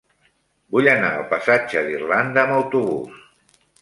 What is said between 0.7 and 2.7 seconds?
Vull anar al passatge d'Irlanda amb